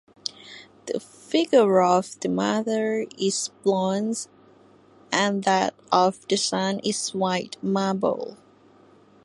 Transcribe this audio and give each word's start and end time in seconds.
The 0.87 0.99
figure 0.99 1.79
of 1.79 2.19
the 2.21 2.27
mother 2.29 3.05
is 3.19 3.51
bronze 3.61 4.27
and 5.11 5.43
that 5.43 5.75
of 5.91 6.27
the 6.27 6.37
son 6.37 6.79
is 6.79 7.09
white 7.13 7.55
marble. 7.63 8.35